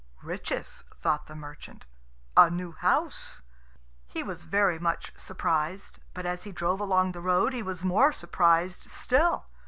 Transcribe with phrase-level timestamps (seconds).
[0.23, 1.85] "Riches!" thought the merchant;
[2.35, 3.43] "a new house!"
[4.07, 8.11] He was very much surprised, but as he drove along the road he was more
[8.11, 9.45] surprised still.